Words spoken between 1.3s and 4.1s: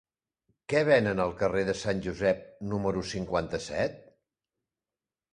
carrer de Sant Josep número cinquanta-set?